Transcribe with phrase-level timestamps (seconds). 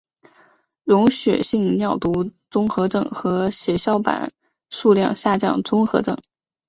[0.83, 4.31] 溶血性尿毒综合征和血小板
[4.71, 6.17] 数量下降综合征。